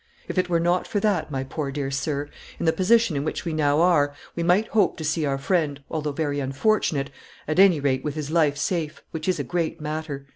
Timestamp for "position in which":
2.73-3.45